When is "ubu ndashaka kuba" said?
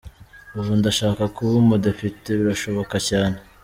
0.57-1.53